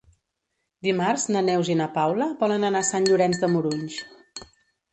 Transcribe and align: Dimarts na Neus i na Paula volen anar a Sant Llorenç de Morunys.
Dimarts 0.87 1.25
na 1.35 1.43
Neus 1.49 1.69
i 1.75 1.75
na 1.83 1.87
Paula 1.99 2.29
volen 2.41 2.67
anar 2.73 2.81
a 2.81 2.89
Sant 2.91 3.07
Llorenç 3.11 3.45
de 3.45 3.53
Morunys. 3.55 4.03